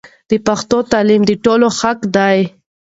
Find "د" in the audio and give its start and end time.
0.29-0.31, 1.25-1.31